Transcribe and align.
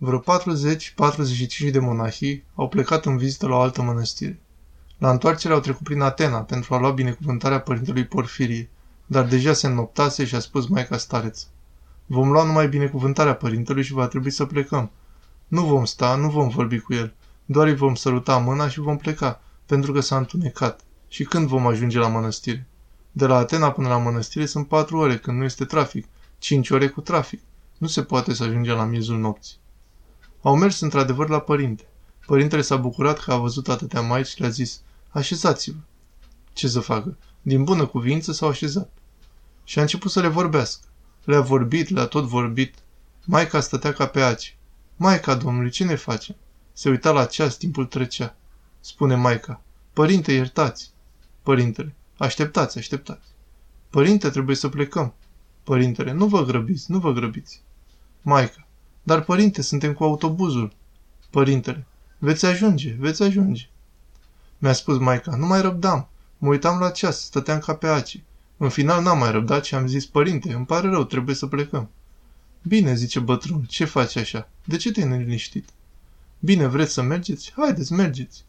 Vreo 0.00 0.20
40-45 0.20 1.70
de 1.70 1.78
monahii 1.78 2.44
au 2.54 2.68
plecat 2.68 3.06
în 3.06 3.16
vizită 3.16 3.46
la 3.46 3.56
o 3.56 3.60
altă 3.60 3.82
mănăstire. 3.82 4.40
La 4.98 5.10
întoarcere 5.10 5.54
au 5.54 5.60
trecut 5.60 5.82
prin 5.82 6.00
Atena 6.00 6.38
pentru 6.38 6.74
a 6.74 6.78
lua 6.78 6.90
binecuvântarea 6.90 7.60
părintelui 7.60 8.06
Porfirie, 8.06 8.68
dar 9.06 9.24
deja 9.24 9.52
se 9.52 9.66
înnoptase 9.66 10.24
și 10.24 10.34
a 10.34 10.38
spus 10.38 10.66
Maica 10.66 10.96
Stareț. 10.96 11.46
Vom 12.06 12.30
lua 12.30 12.44
numai 12.44 12.68
binecuvântarea 12.68 13.34
părintelui 13.34 13.82
și 13.82 13.92
va 13.92 14.06
trebui 14.06 14.30
să 14.30 14.44
plecăm. 14.44 14.90
Nu 15.48 15.64
vom 15.64 15.84
sta, 15.84 16.14
nu 16.14 16.30
vom 16.30 16.48
vorbi 16.48 16.78
cu 16.78 16.94
el, 16.94 17.14
doar 17.44 17.66
îi 17.66 17.76
vom 17.76 17.94
săruta 17.94 18.38
mâna 18.38 18.68
și 18.68 18.80
vom 18.80 18.96
pleca, 18.96 19.42
pentru 19.66 19.92
că 19.92 20.00
s-a 20.00 20.16
întunecat. 20.16 20.80
Și 21.08 21.24
când 21.24 21.48
vom 21.48 21.66
ajunge 21.66 21.98
la 21.98 22.08
mănăstire? 22.08 22.66
De 23.12 23.26
la 23.26 23.36
Atena 23.36 23.70
până 23.70 23.88
la 23.88 23.98
mănăstire 23.98 24.46
sunt 24.46 24.68
patru 24.68 24.98
ore, 24.98 25.16
când 25.16 25.38
nu 25.38 25.44
este 25.44 25.64
trafic, 25.64 26.06
cinci 26.38 26.70
ore 26.70 26.88
cu 26.88 27.00
trafic. 27.00 27.40
Nu 27.78 27.86
se 27.86 28.02
poate 28.02 28.34
să 28.34 28.42
ajungem 28.42 28.76
la 28.76 28.84
miezul 28.84 29.18
nopții. 29.18 29.56
Au 30.48 30.56
mers 30.56 30.80
într-adevăr 30.80 31.28
la 31.28 31.40
părinte. 31.40 31.84
Părintele 32.26 32.62
s-a 32.62 32.76
bucurat 32.76 33.18
că 33.18 33.32
a 33.32 33.36
văzut 33.36 33.68
atâtea 33.68 34.00
maici 34.00 34.26
și 34.26 34.40
le-a 34.40 34.48
zis, 34.48 34.80
așezați-vă. 35.08 35.78
Ce 36.52 36.68
să 36.68 36.80
facă? 36.80 37.16
Din 37.42 37.64
bună 37.64 37.86
cuvință 37.86 38.32
s-au 38.32 38.48
așezat. 38.48 38.92
Și 39.64 39.78
a 39.78 39.82
început 39.82 40.10
să 40.10 40.20
le 40.20 40.28
vorbească. 40.28 40.86
Le-a 41.24 41.40
vorbit, 41.40 41.88
le-a 41.88 42.06
tot 42.06 42.24
vorbit. 42.24 42.74
Maica 43.24 43.60
stătea 43.60 43.92
ca 43.92 44.06
pe 44.06 44.20
aci. 44.20 44.56
Maica, 44.96 45.34
domnului, 45.34 45.70
ce 45.70 45.84
ne 45.84 45.94
face? 45.94 46.36
Se 46.72 46.88
uita 46.88 47.10
la 47.10 47.24
ceas, 47.24 47.56
timpul 47.56 47.86
trecea. 47.86 48.36
Spune 48.80 49.14
Maica, 49.14 49.62
părinte, 49.92 50.32
iertați. 50.32 50.92
Părintele, 51.42 51.94
așteptați, 52.18 52.78
așteptați. 52.78 53.28
Părinte, 53.90 54.30
trebuie 54.30 54.56
să 54.56 54.68
plecăm. 54.68 55.14
Părintele, 55.62 56.12
nu 56.12 56.26
vă 56.26 56.44
grăbiți, 56.44 56.90
nu 56.90 56.98
vă 56.98 57.12
grăbiți. 57.12 57.62
Maica, 58.22 58.67
dar 59.08 59.20
părinte, 59.20 59.62
suntem 59.62 59.92
cu 59.92 60.04
autobuzul. 60.04 60.72
Părintele, 61.30 61.86
veți 62.18 62.46
ajunge, 62.46 62.96
veți 62.98 63.22
ajunge. 63.22 63.68
Mi-a 64.58 64.72
spus 64.72 64.98
Maica, 64.98 65.36
nu 65.36 65.46
mai 65.46 65.60
răbdam. 65.60 66.08
Mă 66.38 66.48
uitam 66.48 66.78
la 66.78 66.90
ceas, 66.90 67.20
stăteam 67.20 67.58
ca 67.58 67.74
pe 67.74 67.86
aci. 67.86 68.20
În 68.56 68.68
final 68.68 69.02
n-am 69.02 69.18
mai 69.18 69.30
răbdat 69.30 69.64
și 69.64 69.74
am 69.74 69.86
zis, 69.86 70.06
părinte, 70.06 70.52
îmi 70.52 70.66
pare 70.66 70.88
rău, 70.88 71.04
trebuie 71.04 71.34
să 71.34 71.46
plecăm. 71.46 71.90
Bine, 72.62 72.94
zice 72.94 73.18
bătrân, 73.18 73.60
ce 73.68 73.84
faci 73.84 74.16
așa? 74.16 74.48
De 74.64 74.76
ce 74.76 74.92
te-ai 74.92 75.08
neliniștit? 75.08 75.68
Bine, 76.38 76.66
vreți 76.66 76.92
să 76.92 77.02
mergeți? 77.02 77.52
Haideți, 77.56 77.92
mergeți. 77.92 78.44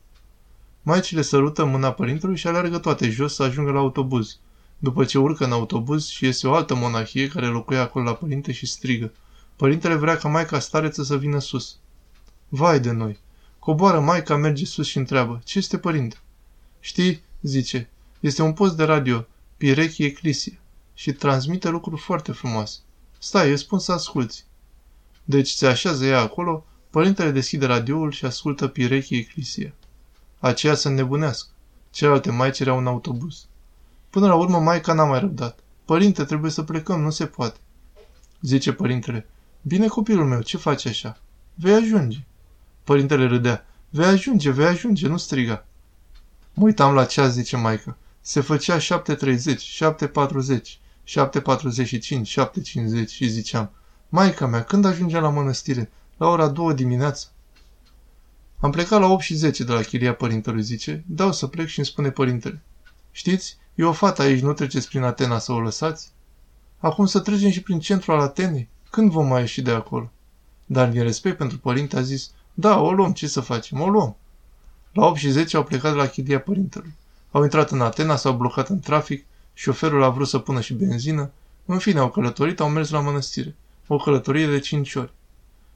Maicile 0.81 1.21
sărută 1.21 1.65
mâna 1.65 1.91
părintelui 1.91 2.37
și 2.37 2.47
alergă 2.47 2.77
toate 2.77 3.09
jos 3.09 3.33
să 3.35 3.43
ajungă 3.43 3.71
la 3.71 3.79
autobuz. 3.79 4.37
După 4.77 5.05
ce 5.05 5.17
urcă 5.17 5.45
în 5.45 5.51
autobuz 5.51 6.07
și 6.07 6.25
iese 6.25 6.47
o 6.47 6.53
altă 6.53 6.75
monahie 6.75 7.27
care 7.27 7.45
locuia 7.45 7.81
acolo 7.81 8.05
la 8.05 8.13
părinte 8.13 8.51
și 8.51 8.65
strigă. 8.65 9.11
Părintele 9.59 9.95
vrea 9.95 10.17
ca 10.17 10.27
maica 10.29 10.59
stareță 10.59 11.03
să 11.03 11.17
vină 11.17 11.39
sus. 11.39 11.77
Vai 12.49 12.79
de 12.79 12.91
noi! 12.91 13.19
Coboară 13.59 13.99
maica, 13.99 14.35
merge 14.35 14.65
sus 14.65 14.87
și 14.87 14.97
întreabă. 14.97 15.41
Ce 15.43 15.57
este 15.57 15.77
părinte? 15.77 16.17
Știi, 16.79 17.23
zice, 17.41 17.89
este 18.19 18.41
un 18.41 18.53
post 18.53 18.75
de 18.75 18.83
radio, 18.83 19.25
Pirechi 19.57 20.03
Eclisia, 20.03 20.59
și 20.93 21.11
transmite 21.11 21.69
lucruri 21.69 22.01
foarte 22.01 22.31
frumoase. 22.31 22.79
Stai, 23.17 23.51
îți 23.51 23.61
spun 23.61 23.79
să 23.79 23.91
asculți. 23.91 24.45
Deci 25.23 25.49
se 25.49 25.67
așează 25.67 26.05
ea 26.05 26.19
acolo, 26.19 26.65
părintele 26.89 27.31
deschide 27.31 27.65
radioul 27.65 28.11
și 28.11 28.25
ascultă 28.25 28.67
Pirechi 28.67 29.15
Eclisia. 29.15 29.73
Aceea 30.39 30.75
să 30.75 30.89
nebunească. 30.89 31.49
Celelalte 31.91 32.31
maici 32.31 32.59
erau 32.59 32.77
în 32.77 32.87
autobuz. 32.87 33.45
Până 34.09 34.27
la 34.27 34.35
urmă, 34.35 34.59
maica 34.59 34.93
n-a 34.93 35.05
mai 35.05 35.19
răbdat. 35.19 35.59
Părinte, 35.85 36.23
trebuie 36.23 36.51
să 36.51 36.63
plecăm, 36.63 37.01
nu 37.01 37.09
se 37.09 37.25
poate. 37.25 37.59
Zice 38.41 38.73
părintele, 38.73 39.27
bine 39.61 39.87
copilul 39.87 40.25
meu, 40.25 40.41
ce 40.41 40.57
faci 40.57 40.85
așa? 40.85 41.17
Vei 41.55 41.73
ajunge. 41.73 42.25
Părintele 42.83 43.25
râdea, 43.25 43.65
vei 43.89 44.05
ajunge, 44.05 44.51
vei 44.51 44.65
ajunge, 44.65 45.07
nu 45.07 45.17
striga. 45.17 45.65
Mă 46.53 46.63
uitam 46.63 46.93
la 46.93 47.05
ceas, 47.05 47.31
zice 47.31 47.57
maica. 47.57 47.97
Se 48.21 48.41
făcea 48.41 48.77
7.30, 48.77 48.81
7.40, 49.79 50.79
7.45, 51.05 51.99
7.50 53.03 53.07
și 53.07 53.27
ziceam, 53.27 53.71
Maica 54.09 54.45
mea, 54.47 54.63
când 54.63 54.85
ajungem 54.85 55.21
la 55.21 55.29
mănăstire? 55.29 55.91
La 56.17 56.27
ora 56.27 56.47
2 56.47 56.73
dimineața. 56.73 57.27
Am 58.59 58.71
plecat 58.71 58.99
la 58.99 59.07
8 59.07 59.23
și 59.23 59.35
10 59.35 59.63
de 59.63 59.71
la 59.71 59.81
chiria 59.81 60.13
părintelui, 60.13 60.63
zice. 60.63 61.03
Dau 61.07 61.31
să 61.31 61.47
plec 61.47 61.67
și 61.67 61.77
îmi 61.77 61.87
spune 61.87 62.11
părintele. 62.11 62.61
Știți, 63.11 63.57
e 63.75 63.83
o 63.83 63.91
fată 63.91 64.21
aici, 64.21 64.41
nu 64.41 64.53
treceți 64.53 64.87
prin 64.87 65.01
Atena 65.01 65.39
să 65.39 65.51
o 65.51 65.59
lăsați? 65.59 66.11
Acum 66.77 67.05
să 67.05 67.19
trecem 67.19 67.49
și 67.49 67.61
prin 67.61 67.79
centrul 67.79 68.13
al 68.13 68.19
Atenei. 68.19 68.69
Când 68.89 69.11
vom 69.11 69.27
mai 69.27 69.41
ieși 69.41 69.61
de 69.61 69.71
acolo? 69.71 70.11
Dar 70.65 70.89
din 70.89 71.03
respect 71.03 71.37
pentru 71.37 71.57
părinte 71.57 71.97
a 71.97 72.01
zis, 72.01 72.31
da, 72.53 72.79
o 72.79 72.91
luăm, 72.91 73.13
ce 73.13 73.27
să 73.27 73.41
facem, 73.41 73.81
o 73.81 73.89
luăm. 73.89 74.15
La 74.91 75.05
8 75.05 75.17
și 75.17 75.29
10 75.29 75.57
au 75.57 75.63
plecat 75.63 75.91
de 75.91 75.97
la 75.97 76.07
chiria 76.07 76.39
părintelui. 76.39 76.93
Au 77.31 77.43
intrat 77.43 77.71
în 77.71 77.81
Atena, 77.81 78.15
s-au 78.15 78.33
blocat 78.33 78.69
în 78.69 78.79
trafic, 78.79 79.25
șoferul 79.53 80.03
a 80.03 80.09
vrut 80.09 80.27
să 80.27 80.39
pună 80.39 80.61
și 80.61 80.73
benzină, 80.73 81.31
în 81.65 81.77
fine 81.77 81.99
au 81.99 82.09
călătorit, 82.09 82.59
au 82.59 82.69
mers 82.69 82.89
la 82.89 82.99
mănăstire. 82.99 83.55
O 83.87 83.97
călătorie 83.97 84.47
de 84.47 84.59
5 84.59 84.95
ori. 84.95 85.13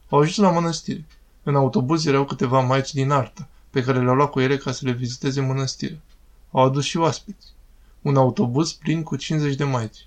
Au 0.09 0.19
ajuns 0.19 0.37
la 0.37 0.51
mănăstire. 0.51 1.05
În 1.43 1.55
autobuz 1.55 2.05
erau 2.05 2.25
câteva 2.25 2.59
maici 2.59 2.93
din 2.93 3.11
artă, 3.11 3.47
pe 3.69 3.83
care 3.83 4.01
le-au 4.01 4.15
luat 4.15 4.29
cu 4.29 4.39
ele 4.39 4.57
ca 4.57 4.71
să 4.71 4.85
le 4.85 4.91
viziteze 4.91 5.41
mănăstirea. 5.41 5.97
Au 6.51 6.63
adus 6.63 6.83
și 6.83 6.97
oaspeți. 6.97 7.47
Un 8.01 8.15
autobuz 8.15 8.71
plin 8.71 9.03
cu 9.03 9.15
50 9.15 9.55
de 9.55 9.63
maici. 9.63 10.05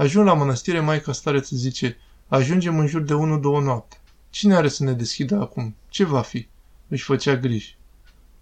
Ajung 0.00 0.26
la 0.26 0.34
mănăstire, 0.34 0.80
maica 0.80 1.12
stareță 1.12 1.56
zice, 1.56 1.96
ajungem 2.28 2.78
în 2.78 2.86
jur 2.86 3.00
de 3.00 3.14
1-2 3.14 3.18
noapte. 3.40 4.00
Cine 4.30 4.54
are 4.54 4.68
să 4.68 4.84
ne 4.84 4.92
deschidă 4.92 5.40
acum? 5.40 5.76
Ce 5.88 6.04
va 6.04 6.20
fi? 6.20 6.48
Își 6.88 7.04
făcea 7.04 7.36
griji. 7.36 7.76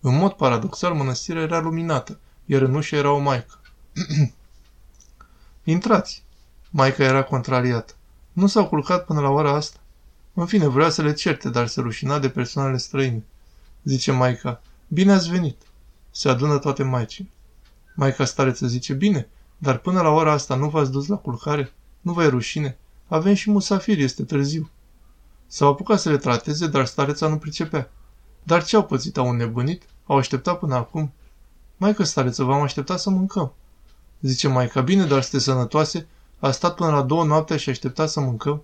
În 0.01 0.17
mod 0.17 0.33
paradoxal, 0.33 0.95
mănăstirea 0.95 1.43
era 1.43 1.61
luminată, 1.61 2.19
iar 2.47 2.63
în 2.63 2.75
ușă 2.75 2.97
era 2.97 3.13
o 3.13 3.19
maică. 3.19 3.61
Intrați! 5.65 6.25
Maica 6.71 7.05
era 7.05 7.23
contrariată. 7.23 7.93
Nu 8.33 8.47
s-au 8.47 8.69
culcat 8.69 9.05
până 9.05 9.21
la 9.21 9.29
ora 9.29 9.55
asta. 9.55 9.79
În 10.35 10.47
fine, 10.47 10.67
vrea 10.67 10.89
să 10.89 11.03
le 11.03 11.13
certe, 11.13 11.51
dar 11.51 11.67
se 11.67 11.81
rușina 11.81 12.19
de 12.19 12.29
persoanele 12.29 12.77
străine. 12.77 13.25
Zice 13.85 14.13
Maica, 14.13 14.63
bine 14.89 15.13
ați 15.13 15.31
venit. 15.31 15.63
Se 16.11 16.29
adună 16.29 16.59
toate 16.59 16.83
maicii. 16.83 17.31
Maica 17.95 18.25
stareță 18.25 18.67
zice, 18.67 18.93
bine, 18.93 19.29
dar 19.59 19.79
până 19.79 20.01
la 20.01 20.09
ora 20.09 20.33
asta 20.33 20.55
nu 20.55 20.69
v-ați 20.69 20.91
dus 20.91 21.07
la 21.07 21.17
culcare? 21.17 21.73
Nu 22.01 22.13
vă 22.13 22.23
e 22.23 22.29
rușine? 22.29 22.79
Avem 23.09 23.35
și 23.35 23.51
musafiri, 23.51 24.03
este 24.03 24.25
târziu. 24.25 24.71
S-au 25.47 25.69
apucat 25.69 26.01
să 26.01 26.11
le 26.11 26.17
trateze, 26.17 26.67
dar 26.67 26.87
stareța 26.87 27.29
nu 27.29 27.39
pricepea. 27.39 27.91
Dar 28.43 28.65
ce 28.65 28.77
au 28.77 28.85
pățit? 28.85 29.17
Au 29.17 29.31
înnebunit? 29.31 29.83
Au 30.07 30.17
așteptat 30.17 30.59
până 30.59 30.75
acum? 30.75 31.13
Maică 31.77 32.05
stareță, 32.05 32.45
v-am 32.45 32.63
așteptat 32.63 33.01
să 33.01 33.11
mâncăm. 33.11 33.53
Zice 34.21 34.49
Maica, 34.49 34.81
bine, 34.81 35.07
dar 35.07 35.23
sunteți 35.23 35.45
sănătoase? 35.45 36.07
A 36.39 36.51
stat 36.51 36.75
până 36.75 36.91
la 36.91 37.03
două 37.03 37.25
noaptea 37.25 37.57
și 37.57 37.71
aștepta 37.71 38.07
să 38.07 38.21
mâncăm? 38.21 38.63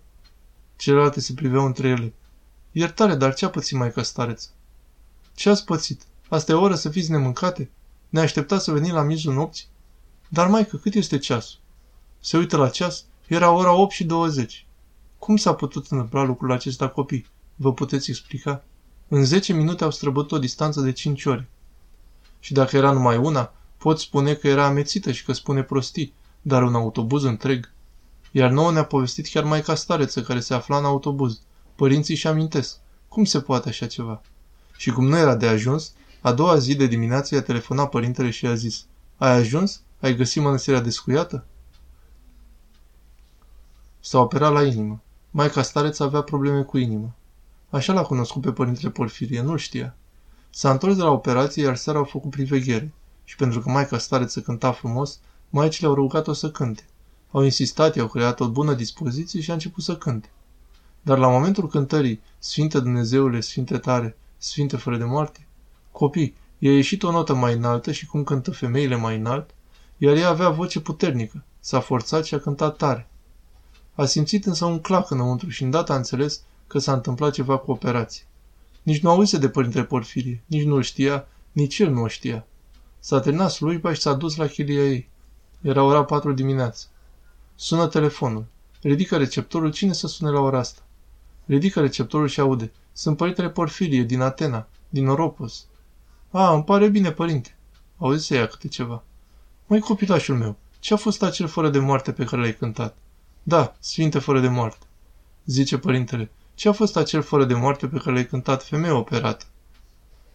Celelalte 0.77 1.21
se 1.21 1.33
priveau 1.33 1.67
între 1.67 1.89
ele. 1.89 2.13
Iertare, 2.73 3.15
dar 3.15 3.35
ce 3.35 3.45
a 3.45 3.51
pățit 3.51 3.79
Maica 3.79 4.03
stareță? 4.03 4.49
Ce 5.35 5.51
ați 5.51 5.65
pățit? 5.65 6.03
Asta 6.29 6.53
e 6.53 6.55
o 6.55 6.61
oră 6.61 6.75
să 6.75 6.89
fiți 6.89 7.11
nemâncate? 7.11 7.71
Ne 8.09 8.21
aștepta 8.21 8.59
să 8.59 8.73
venim 8.73 8.95
la 8.95 9.03
miezul 9.03 9.35
nopții? 9.35 9.67
Dar, 10.35 10.49
maică, 10.49 10.77
cât 10.77 10.95
este 10.95 11.19
ceasul? 11.19 11.59
Se 12.21 12.37
uită 12.37 12.57
la 12.57 12.69
ceas, 12.69 13.05
era 13.27 13.51
ora 13.51 13.73
8 13.73 13.93
și 13.93 14.05
20. 14.05 14.67
Cum 15.19 15.37
s-a 15.37 15.55
putut 15.55 15.87
întâmpla 15.87 16.23
lucrul 16.23 16.53
acesta 16.53 16.89
copii? 16.89 17.27
Vă 17.57 17.73
puteți 17.73 18.11
explica? 18.11 18.65
În 19.09 19.25
10 19.25 19.53
minute 19.53 19.85
au 19.85 19.91
străbătut 19.91 20.33
o 20.33 20.39
distanță 20.39 20.81
de 20.81 20.93
5 20.93 21.25
ore. 21.25 21.49
Și 22.41 22.53
dacă 22.53 22.77
era 22.77 22.93
numai 22.93 23.17
una, 23.17 23.53
pot 23.79 23.99
spune 23.99 24.35
că 24.35 24.49
era 24.49 24.67
amețită 24.67 25.13
și 25.13 25.25
că 25.25 25.33
spune 25.33 25.63
prostii, 25.63 26.15
dar 26.43 26.63
un 26.63 26.75
autobuz 26.75 27.23
întreg. 27.23 27.73
Iar 28.31 28.51
nouă 28.51 28.73
ne-a 28.73 28.85
povestit 28.85 29.29
chiar 29.29 29.45
mai 29.45 29.63
stareță 29.75 30.23
care 30.23 30.41
se 30.41 30.55
afla 30.55 30.79
în 30.79 30.85
autobuz. 30.85 31.41
Părinții 31.75 32.17
și 32.17 32.27
amintesc. 32.27 32.77
Cum 33.09 33.25
se 33.25 33.41
poate 33.41 33.69
așa 33.69 33.87
ceva? 33.87 34.23
Și 34.77 34.91
cum 34.91 35.09
nu 35.09 35.17
era 35.17 35.37
de 35.37 35.47
ajuns, 35.47 35.93
a 36.21 36.33
doua 36.33 36.59
zi 36.59 36.75
de 36.75 36.87
dimineață 36.87 37.35
i-a 37.35 37.43
telefonat 37.43 37.89
părintele 37.89 38.31
și 38.31 38.45
i-a 38.45 38.55
zis 38.55 38.85
Ai 39.17 39.31
ajuns? 39.31 39.83
Ai 40.05 40.17
găsit 40.17 40.43
mănăstirea 40.43 40.81
descuiată? 40.81 41.45
S-a 44.01 44.19
operat 44.19 44.53
la 44.53 44.65
inimă. 44.65 45.03
Maica 45.31 45.63
stareț 45.63 45.99
avea 45.99 46.21
probleme 46.21 46.63
cu 46.63 46.79
inima. 46.79 47.15
Așa 47.71 47.93
l-a 47.93 48.03
cunoscut 48.03 48.43
pe 48.43 48.53
părintele 48.53 48.91
Porfirie, 48.91 49.41
nu 49.41 49.57
știa. 49.57 49.97
S-a 50.51 50.71
întors 50.71 50.97
de 50.97 51.03
la 51.03 51.11
operație, 51.11 51.63
iar 51.63 51.77
seara 51.77 51.99
au 51.99 52.05
făcut 52.05 52.31
priveghere. 52.31 52.93
Și 53.25 53.37
pentru 53.37 53.61
că 53.61 53.71
maica 53.71 53.99
stareță 53.99 54.41
cânta 54.41 54.73
frumos, 54.73 55.19
maicile 55.51 55.89
au 55.89 55.95
rugat-o 55.95 56.33
să 56.33 56.51
cânte. 56.51 56.87
Au 57.31 57.43
insistat, 57.43 57.97
i-au 57.97 58.09
creat 58.09 58.41
o 58.41 58.49
bună 58.49 58.75
dispoziție 58.75 59.41
și 59.41 59.51
a 59.51 59.53
început 59.53 59.83
să 59.83 59.97
cânte. 59.97 60.31
Dar 61.03 61.19
la 61.19 61.29
momentul 61.29 61.69
cântării, 61.69 62.21
Sfinte 62.39 62.81
Dumnezeule, 62.81 63.41
Sfinte 63.41 63.79
tare, 63.79 64.17
Sfinte 64.39 64.77
fără 64.77 64.97
de 64.97 65.05
moarte, 65.05 65.47
copii, 65.93 66.35
i-a 66.59 66.73
ieșit 66.73 67.03
o 67.03 67.11
notă 67.11 67.35
mai 67.35 67.55
înaltă 67.55 67.93
și 67.93 68.07
cum 68.07 68.25
cântă 68.25 68.51
femeile 68.51 68.97
mai 68.97 69.17
înalt, 69.17 69.55
iar 69.97 70.17
ea 70.17 70.29
avea 70.29 70.49
voce 70.49 70.81
puternică, 70.81 71.45
s-a 71.61 71.81
forțat 71.81 72.25
și 72.25 72.35
a 72.35 72.39
cântat 72.39 72.77
tare. 72.77 73.09
A 73.95 74.05
simțit 74.05 74.47
însă 74.47 74.65
un 74.65 74.81
clac 74.81 75.11
înăuntru 75.11 75.49
și 75.49 75.63
îndată 75.63 75.93
a 75.93 75.97
înțeles 75.97 76.43
că 76.67 76.79
s-a 76.79 76.93
întâmplat 76.93 77.33
ceva 77.33 77.57
cu 77.57 77.71
operație. 77.71 78.25
Nici 78.83 79.03
nu 79.03 79.11
auzise 79.11 79.39
de 79.39 79.49
părintele 79.49 79.85
Porfirie, 79.85 80.43
nici 80.47 80.65
nu-l 80.65 80.83
știa, 80.83 81.27
nici 81.53 81.79
el 81.79 81.91
nu 81.91 82.03
o 82.03 82.09
știa. 82.09 82.47
S-a 82.99 83.21
terminat 83.21 83.51
slujba 83.51 83.93
și 83.93 84.01
s-a 84.01 84.13
dus 84.13 84.37
la 84.37 84.47
chilia 84.47 84.85
ei. 84.85 85.09
Era 85.61 85.83
ora 85.83 86.05
patru 86.05 86.33
dimineață. 86.33 86.87
Sună 87.55 87.87
telefonul. 87.87 88.47
Ridică 88.83 89.17
receptorul. 89.17 89.73
Cine 89.73 89.93
să 89.93 90.07
sune 90.07 90.31
la 90.31 90.41
ora 90.41 90.59
asta? 90.59 90.83
Ridică 91.47 91.81
receptorul 91.81 92.29
și 92.29 92.41
aude. 92.41 92.73
Sunt 92.93 93.17
părintele 93.17 93.51
Porfirie, 93.51 94.03
din 94.03 94.21
Atena, 94.21 94.69
din 94.89 95.09
Oropos. 95.09 95.67
A, 96.31 96.55
îmi 96.55 96.65
pare 96.65 96.89
bine, 96.89 97.13
părinte. 97.13 97.57
Auzi 97.99 98.27
să 98.27 98.35
ia 98.35 98.47
câte 98.47 98.69
ceva. 98.69 99.03
Măi, 99.67 99.81
copilașul 99.81 100.37
meu, 100.37 100.57
ce 100.79 100.95
a 100.95 100.97
fost 100.97 101.23
acel 101.23 101.47
fără 101.47 101.69
de 101.69 101.79
moarte 101.79 102.13
pe 102.13 102.25
care 102.25 102.43
l-ai 102.43 102.57
cântat? 102.57 102.97
Da, 103.43 103.75
Sfinte 103.79 104.19
fără 104.19 104.41
de 104.41 104.49
moarte. 104.49 104.87
Zice 105.45 105.79
părintele, 105.79 106.31
ce 106.55 106.69
a 106.69 106.73
fost 106.73 106.97
acel 106.97 107.23
fără 107.23 107.45
de 107.45 107.55
moarte 107.55 107.87
pe 107.87 107.99
care 107.99 108.13
l-ai 108.13 108.27
cântat 108.27 108.65
femeie 108.65 108.93
operată? 108.93 109.45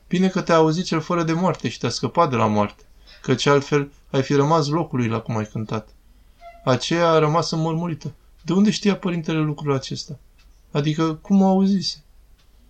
Bine 0.07 0.27
că 0.27 0.41
te-a 0.41 0.55
auzit 0.55 0.85
cel 0.85 0.99
fără 0.99 1.23
de 1.23 1.33
moarte 1.33 1.69
și 1.69 1.79
te-a 1.79 1.89
scăpat 1.89 2.29
de 2.29 2.35
la 2.35 2.45
moarte, 2.45 2.83
căci 3.21 3.45
altfel 3.45 3.91
ai 4.11 4.23
fi 4.23 4.33
rămas 4.33 4.67
locului 4.67 5.07
la 5.07 5.19
cum 5.19 5.37
ai 5.37 5.45
cântat. 5.45 5.89
Aceea 6.65 7.09
a 7.09 7.19
rămas 7.19 7.51
înmormurită. 7.51 8.11
De 8.41 8.53
unde 8.53 8.71
știa 8.71 8.95
părintele 8.95 9.39
lucrul 9.39 9.73
acesta? 9.73 10.19
Adică, 10.71 11.13
cum 11.13 11.41
o 11.41 11.47
auzise? 11.47 12.03